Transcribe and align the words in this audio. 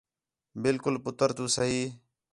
بالکل 0.63 0.95
پُتر 1.05 1.29
تو 1.37 1.43
صحیح 1.55 1.87